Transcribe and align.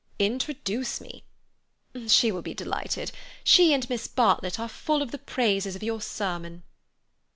"Introduce 0.17 0.99
me." 0.99 1.25
"She 2.07 2.31
will 2.31 2.41
be 2.41 2.55
delighted. 2.55 3.11
She 3.43 3.71
and 3.71 3.87
Miss 3.87 4.07
Bartlett 4.07 4.59
are 4.59 4.67
full 4.67 5.03
of 5.03 5.11
the 5.11 5.19
praises 5.19 5.75
of 5.75 5.83
your 5.83 6.01
sermon." 6.01 6.63